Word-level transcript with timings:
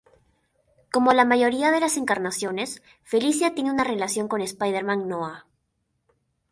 Como 0.91 1.13
la 1.13 1.25
mayoría 1.25 1.69
de 1.69 1.79
las 1.79 1.95
encarnaciones, 1.95 2.81
Felicia 3.03 3.53
tiene 3.53 3.69
una 3.71 3.83
relación 3.83 4.27
con 4.27 4.41
Spider-Man 4.41 5.07
Noir. 5.07 5.43